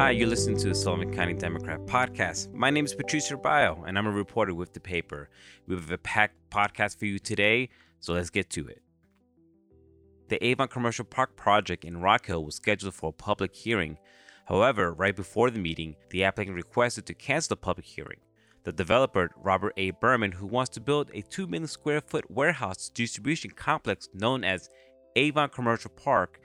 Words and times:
Hi, 0.00 0.12
you're 0.12 0.28
listening 0.28 0.56
to 0.60 0.68
the 0.68 0.74
Sullivan 0.74 1.12
County 1.12 1.34
Democrat 1.34 1.84
podcast. 1.84 2.54
My 2.54 2.70
name 2.70 2.86
is 2.86 2.94
Patricia 2.94 3.36
Bio, 3.36 3.84
and 3.86 3.98
I'm 3.98 4.06
a 4.06 4.10
reporter 4.10 4.54
with 4.54 4.72
the 4.72 4.80
paper. 4.80 5.28
We 5.66 5.74
have 5.74 5.90
a 5.90 5.98
packed 5.98 6.36
podcast 6.50 6.98
for 6.98 7.04
you 7.04 7.18
today, 7.18 7.68
so 7.98 8.14
let's 8.14 8.30
get 8.30 8.48
to 8.52 8.66
it. 8.66 8.80
The 10.28 10.42
Avon 10.42 10.68
Commercial 10.68 11.04
Park 11.04 11.36
project 11.36 11.84
in 11.84 12.00
Rock 12.00 12.24
Hill 12.24 12.42
was 12.42 12.54
scheduled 12.54 12.94
for 12.94 13.10
a 13.10 13.12
public 13.12 13.54
hearing. 13.54 13.98
However, 14.46 14.90
right 14.94 15.14
before 15.14 15.50
the 15.50 15.58
meeting, 15.58 15.96
the 16.08 16.24
applicant 16.24 16.56
requested 16.56 17.04
to 17.04 17.12
cancel 17.12 17.50
the 17.50 17.56
public 17.60 17.84
hearing. 17.84 18.20
The 18.64 18.72
developer, 18.72 19.30
Robert 19.36 19.74
A. 19.76 19.90
Berman, 19.90 20.32
who 20.32 20.46
wants 20.46 20.70
to 20.70 20.80
build 20.80 21.10
a 21.12 21.20
2 21.20 21.46
million 21.46 21.68
square 21.68 22.00
foot 22.00 22.30
warehouse 22.30 22.88
distribution 22.88 23.50
complex 23.50 24.08
known 24.14 24.44
as 24.44 24.70
Avon 25.14 25.50
Commercial 25.50 25.90
Park, 25.90 26.40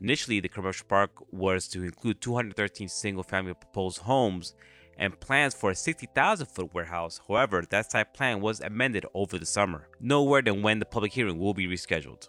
Initially, 0.00 0.40
the 0.40 0.48
commercial 0.48 0.86
park 0.86 1.10
was 1.30 1.68
to 1.68 1.82
include 1.82 2.20
213 2.20 2.88
single 2.88 3.22
family 3.22 3.54
proposed 3.54 3.98
homes 3.98 4.54
and 4.96 5.18
plans 5.20 5.54
for 5.54 5.70
a 5.70 5.74
60,000 5.74 6.46
foot 6.46 6.74
warehouse. 6.74 7.20
However, 7.26 7.64
that 7.68 7.90
site 7.90 8.14
plan 8.14 8.40
was 8.40 8.60
amended 8.60 9.04
over 9.14 9.38
the 9.38 9.46
summer. 9.46 9.88
No 10.00 10.22
word 10.22 10.48
on 10.48 10.62
when 10.62 10.78
the 10.78 10.86
public 10.86 11.12
hearing 11.12 11.38
will 11.38 11.54
be 11.54 11.66
rescheduled. 11.66 12.28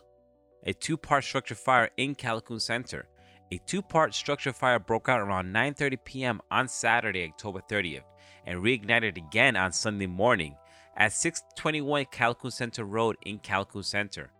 A 0.65 0.73
two 0.73 0.98
part 0.98 1.23
structure 1.23 1.55
fire 1.55 1.89
in 1.98 2.15
Callicoon 2.15 2.62
Center. 2.62 3.07
A 3.52 3.59
two 3.65 3.81
part 3.81 4.13
structure 4.13 4.53
fire 4.53 4.79
broke 4.79 5.09
out 5.09 5.20
around 5.20 5.53
9:30 5.53 5.98
p.m. 6.05 6.41
on 6.51 6.67
Saturday, 6.67 7.26
October 7.26 7.62
30th, 7.70 8.03
and 8.45 8.63
reignited 8.63 9.17
again 9.17 9.55
on 9.55 9.71
Sunday 9.71 10.07
morning 10.07 10.55
at 10.95 11.13
621 11.13 12.05
Callicoon 12.05 12.51
Center 12.51 12.84
Road 12.85 13.15
in 13.23 13.40
Callicoon 13.40 13.84
Center. 13.84 14.32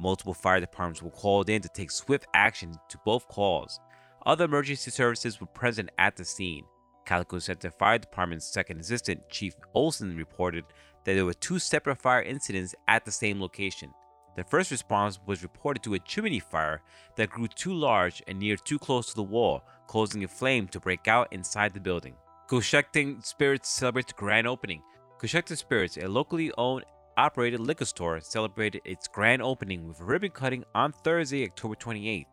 Multiple 0.00 0.32
fire 0.32 0.60
departments 0.60 1.02
were 1.02 1.10
called 1.10 1.50
in 1.50 1.60
to 1.60 1.68
take 1.68 1.90
swift 1.90 2.26
action 2.32 2.72
to 2.88 2.98
both 3.04 3.28
calls. 3.28 3.80
Other 4.24 4.46
emergency 4.46 4.90
services 4.90 5.40
were 5.40 5.46
present 5.46 5.90
at 5.98 6.16
the 6.16 6.24
scene. 6.24 6.64
Callicoon 7.06 7.42
Center 7.42 7.70
Fire 7.70 7.98
Department's 7.98 8.46
second 8.46 8.80
assistant, 8.80 9.28
Chief 9.28 9.54
Olson, 9.74 10.16
reported 10.16 10.64
that 11.04 11.14
there 11.14 11.26
were 11.26 11.34
two 11.34 11.58
separate 11.58 12.00
fire 12.00 12.22
incidents 12.22 12.74
at 12.88 13.04
the 13.04 13.12
same 13.12 13.42
location. 13.42 13.92
The 14.36 14.44
first 14.44 14.70
response 14.70 15.18
was 15.26 15.42
reported 15.42 15.82
to 15.82 15.94
a 15.94 15.98
chimney 15.98 16.40
fire 16.40 16.80
that 17.16 17.28
grew 17.28 17.48
too 17.48 17.74
large 17.74 18.22
and 18.26 18.38
near 18.38 18.56
too 18.56 18.78
close 18.78 19.08
to 19.08 19.16
the 19.16 19.22
wall, 19.22 19.64
causing 19.86 20.24
a 20.24 20.28
flame 20.28 20.66
to 20.68 20.80
break 20.80 21.08
out 21.08 21.28
inside 21.30 21.74
the 21.74 21.80
building. 21.80 22.14
Cochecton 22.48 23.22
Spirits 23.22 23.68
celebrates 23.68 24.14
grand 24.14 24.46
opening. 24.46 24.82
Cochecton 25.20 25.58
Spirits, 25.58 25.98
a 25.98 26.08
locally 26.08 26.50
owned 26.56 26.84
operated 27.20 27.60
liquor 27.60 27.84
store 27.84 28.18
celebrated 28.20 28.80
its 28.86 29.06
grand 29.06 29.42
opening 29.42 29.86
with 29.86 30.00
ribbon 30.00 30.30
cutting 30.30 30.64
on 30.74 30.90
Thursday, 30.90 31.44
October 31.44 31.74
28th. 31.74 32.24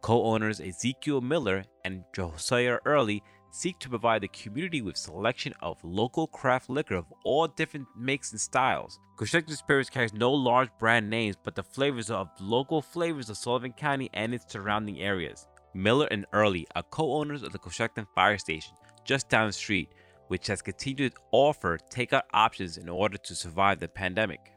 Co 0.00 0.24
owners 0.24 0.62
Ezekiel 0.62 1.20
Miller 1.20 1.64
and 1.84 2.04
Josiah 2.14 2.78
Early 2.86 3.22
seek 3.50 3.78
to 3.80 3.90
provide 3.90 4.22
the 4.22 4.28
community 4.28 4.80
with 4.80 4.96
selection 4.96 5.52
of 5.60 5.76
local 5.84 6.26
craft 6.26 6.70
liquor 6.70 6.94
of 6.94 7.12
all 7.22 7.48
different 7.48 7.86
makes 7.94 8.32
and 8.32 8.40
styles. 8.40 8.98
Cochecton 9.18 9.54
Spirits 9.54 9.90
carries 9.90 10.14
no 10.14 10.32
large 10.32 10.70
brand 10.78 11.10
names, 11.10 11.36
but 11.44 11.54
the 11.54 11.62
flavors 11.62 12.10
of 12.10 12.30
local 12.40 12.80
flavors 12.80 13.28
of 13.28 13.36
Sullivan 13.36 13.74
County 13.74 14.08
and 14.14 14.32
its 14.32 14.50
surrounding 14.50 15.00
areas. 15.00 15.48
Miller 15.74 16.08
and 16.10 16.24
Early 16.32 16.66
are 16.74 16.82
co-owners 16.84 17.42
of 17.42 17.52
the 17.52 17.58
Cochecton 17.58 18.06
Fire 18.14 18.38
Station, 18.38 18.72
just 19.04 19.28
down 19.28 19.48
the 19.48 19.52
street, 19.52 19.90
which 20.30 20.46
has 20.46 20.62
continued 20.62 21.12
to 21.12 21.20
offer 21.32 21.76
takeout 21.90 22.22
options 22.32 22.76
in 22.76 22.88
order 22.88 23.18
to 23.18 23.34
survive 23.34 23.80
the 23.80 23.88
pandemic. 23.88 24.52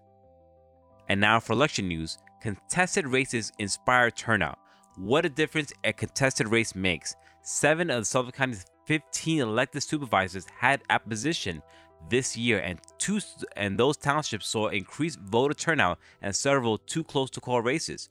And 1.09 1.19
now 1.19 1.39
for 1.39 1.53
election 1.53 1.87
news 1.87 2.19
contested 2.43 3.07
races 3.07 3.51
inspire 3.57 4.11
turnout. 4.11 4.59
What 4.97 5.25
a 5.25 5.29
difference 5.29 5.73
a 5.83 5.91
contested 5.91 6.47
race 6.47 6.75
makes. 6.75 7.15
Seven 7.41 7.89
of 7.89 8.05
Sullivan 8.05 8.33
County's 8.33 8.65
15 8.85 9.39
elected 9.39 9.81
supervisors 9.81 10.45
had 10.59 10.83
opposition 10.91 11.63
this 12.07 12.37
year, 12.37 12.59
and 12.59 12.79
two 12.99 13.19
and 13.55 13.75
those 13.75 13.97
townships 13.97 14.47
saw 14.47 14.67
increased 14.67 15.19
voter 15.21 15.55
turnout 15.55 15.97
and 16.21 16.35
several 16.35 16.77
too 16.77 17.03
close 17.03 17.31
to 17.31 17.41
call 17.41 17.61
races. 17.61 18.09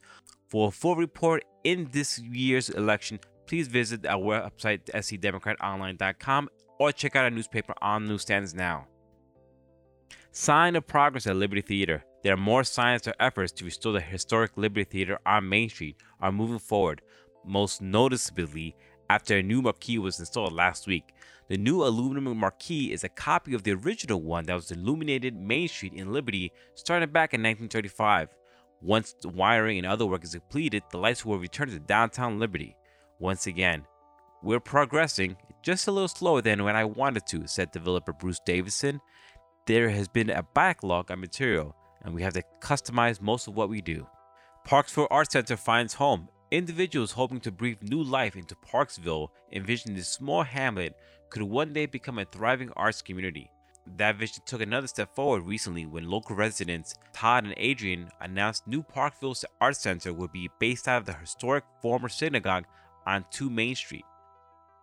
For 0.49 0.67
a 0.67 0.71
full 0.71 0.97
report 0.97 1.45
in 1.63 1.87
this 1.93 2.19
year's 2.19 2.69
election, 2.71 3.21
please 3.45 3.67
visit 3.67 4.05
our 4.05 4.21
website, 4.21 4.85
scdemocratonline.com, 4.85 6.49
or 6.79 6.91
check 6.91 7.15
out 7.15 7.25
our 7.25 7.29
newspaper 7.29 7.73
on 7.81 8.07
newsstands 8.07 8.53
now. 8.53 8.87
Sign 10.31 10.75
of 10.75 10.87
progress 10.87 11.27
at 11.27 11.35
Liberty 11.35 11.61
Theater. 11.61 12.03
There 12.23 12.33
are 12.33 12.37
more 12.37 12.63
signs 12.63 13.07
or 13.07 13.13
efforts 13.19 13.51
to 13.53 13.65
restore 13.65 13.93
the 13.93 14.01
historic 14.01 14.57
Liberty 14.57 14.85
Theater 14.85 15.19
on 15.25 15.47
Main 15.47 15.69
Street 15.69 15.97
are 16.21 16.31
moving 16.31 16.59
forward, 16.59 17.01
most 17.45 17.81
noticeably 17.81 18.75
after 19.09 19.37
a 19.37 19.43
new 19.43 19.61
marquee 19.61 19.99
was 19.99 20.19
installed 20.19 20.53
last 20.53 20.87
week. 20.87 21.13
The 21.49 21.57
new 21.57 21.83
aluminum 21.83 22.37
marquee 22.37 22.91
is 22.91 23.03
a 23.03 23.09
copy 23.09 23.53
of 23.53 23.63
the 23.63 23.73
original 23.73 24.21
one 24.21 24.45
that 24.45 24.55
was 24.55 24.71
illuminated 24.71 25.35
Main 25.35 25.67
Street 25.67 25.93
in 25.93 26.11
Liberty 26.11 26.51
starting 26.73 27.09
back 27.09 27.33
in 27.33 27.41
1935. 27.41 28.29
Once 28.81 29.13
the 29.21 29.29
wiring 29.29 29.77
and 29.77 29.85
other 29.85 30.05
work 30.05 30.23
is 30.23 30.33
completed, 30.33 30.83
the 30.89 30.97
lights 30.97 31.23
will 31.25 31.37
return 31.37 31.69
to 31.69 31.79
downtown 31.79 32.39
Liberty. 32.39 32.75
Once 33.23 33.47
again, 33.47 33.85
we're 34.41 34.59
progressing 34.59 35.37
just 35.61 35.87
a 35.87 35.91
little 35.93 36.09
slower 36.09 36.41
than 36.41 36.61
when 36.61 36.75
I 36.75 36.83
wanted 36.83 37.25
to, 37.27 37.47
said 37.47 37.71
developer 37.71 38.11
Bruce 38.11 38.41
Davison. 38.45 38.99
There 39.65 39.89
has 39.91 40.09
been 40.09 40.29
a 40.29 40.43
backlog 40.43 41.09
of 41.09 41.19
material, 41.19 41.73
and 42.01 42.13
we 42.13 42.21
have 42.21 42.33
to 42.33 42.43
customize 42.59 43.21
most 43.21 43.47
of 43.47 43.55
what 43.55 43.69
we 43.69 43.79
do. 43.79 44.05
Parksville 44.67 45.07
Art 45.09 45.31
Center 45.31 45.55
finds 45.55 45.93
home. 45.93 46.27
Individuals 46.51 47.13
hoping 47.13 47.39
to 47.39 47.51
breathe 47.53 47.81
new 47.81 48.03
life 48.03 48.35
into 48.35 48.55
Parksville 48.55 49.29
envision 49.53 49.95
this 49.95 50.09
small 50.09 50.43
hamlet 50.43 50.93
could 51.29 51.43
one 51.43 51.71
day 51.71 51.85
become 51.85 52.19
a 52.19 52.25
thriving 52.25 52.71
arts 52.75 53.01
community. 53.01 53.49
That 53.95 54.17
vision 54.17 54.43
took 54.45 54.59
another 54.59 54.87
step 54.87 55.15
forward 55.15 55.45
recently 55.45 55.85
when 55.85 56.09
local 56.09 56.35
residents 56.35 56.95
Todd 57.13 57.45
and 57.45 57.53
Adrian 57.55 58.09
announced 58.19 58.67
new 58.67 58.83
Parksville 58.83 59.41
Art 59.61 59.77
Center 59.77 60.11
would 60.11 60.33
be 60.33 60.49
based 60.59 60.89
out 60.89 60.97
of 60.97 61.05
the 61.05 61.13
historic 61.13 61.63
former 61.81 62.09
synagogue 62.09 62.65
on 63.05 63.25
2 63.31 63.49
Main 63.49 63.75
Street. 63.75 64.05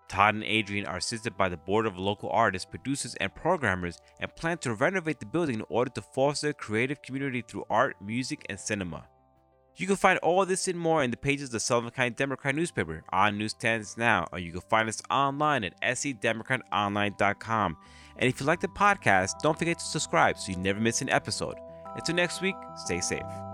Todd 0.08 0.34
and 0.34 0.44
Adrian 0.44 0.86
are 0.86 0.96
assisted 0.96 1.36
by 1.36 1.48
the 1.48 1.56
board 1.56 1.86
of 1.86 1.96
local 1.96 2.30
artists, 2.30 2.68
producers, 2.68 3.14
and 3.20 3.32
programmers 3.32 3.98
and 4.18 4.34
plan 4.34 4.58
to 4.58 4.74
renovate 4.74 5.20
the 5.20 5.26
building 5.26 5.56
in 5.56 5.64
order 5.68 5.90
to 5.92 6.02
foster 6.02 6.48
a 6.48 6.54
creative 6.54 7.00
community 7.00 7.42
through 7.46 7.64
art, 7.70 7.94
music, 8.02 8.44
and 8.48 8.58
cinema. 8.58 9.06
You 9.76 9.86
can 9.86 9.96
find 9.96 10.18
all 10.18 10.44
this 10.44 10.66
and 10.68 10.78
more 10.78 11.02
in 11.02 11.12
the 11.12 11.16
pages 11.16 11.48
of 11.48 11.52
the 11.52 11.60
Sullivan 11.60 11.92
County 11.92 12.10
Democrat 12.10 12.54
newspaper 12.54 13.04
on 13.10 13.38
newsstands 13.38 13.96
now, 13.96 14.26
or 14.32 14.40
you 14.40 14.50
can 14.52 14.60
find 14.62 14.88
us 14.88 15.00
online 15.10 15.64
at 15.64 15.80
scdemocratonline.com. 15.80 17.76
And 18.16 18.28
if 18.28 18.40
you 18.40 18.46
like 18.46 18.60
the 18.60 18.68
podcast, 18.68 19.38
don't 19.42 19.58
forget 19.58 19.78
to 19.78 19.84
subscribe 19.84 20.38
so 20.38 20.52
you 20.52 20.58
never 20.58 20.80
miss 20.80 21.00
an 21.00 21.08
episode. 21.08 21.54
Until 21.94 22.16
next 22.16 22.42
week, 22.42 22.56
stay 22.76 23.00
safe. 23.00 23.49